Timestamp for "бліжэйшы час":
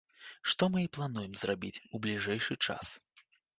2.07-2.85